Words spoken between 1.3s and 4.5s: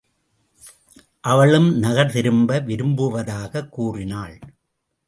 அவளும் நகர் திரும்ப விரும்புவதாகக் கூறினாள்.